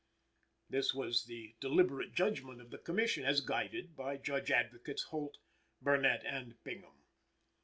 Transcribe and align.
This 0.67 0.95
was 0.95 1.25
the 1.25 1.55
deliberate 1.59 2.11
judgment 2.15 2.59
of 2.59 2.71
the 2.71 2.79
Commission 2.79 3.23
as 3.23 3.39
guided 3.41 3.95
by 3.95 4.17
Judge 4.17 4.49
Advocates 4.49 5.03
Holt, 5.03 5.37
Burnett 5.79 6.23
and 6.25 6.55
Bingham. 6.63 7.03